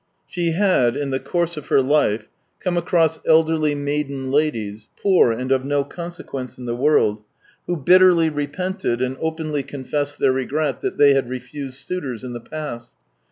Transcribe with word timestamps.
She 0.25 0.53
had 0.53 0.97
in 0.97 1.11
the 1.11 1.19
course 1.19 1.57
of 1.57 1.67
her 1.67 1.79
life 1.79 2.27
come 2.59 2.75
across 2.75 3.19
elderly 3.23 3.75
maiden 3.75 4.31
ladies, 4.31 4.89
poor 4.99 5.31
and 5.31 5.51
of 5.51 5.63
no 5.63 5.83
consequence 5.83 6.57
in 6.57 6.65
the 6.65 6.75
world, 6.75 7.23
who 7.67 7.77
bitterly 7.77 8.27
repented 8.27 8.99
and 8.99 9.15
openly 9.21 9.61
confessed 9.61 10.17
their 10.17 10.31
regret 10.33 10.81
that 10.81 10.97
they 10.97 11.13
had 11.13 11.29
refused 11.29 11.85
suitors 11.85 12.23
in 12.23 12.33
the 12.33 12.39
past. 12.41 12.95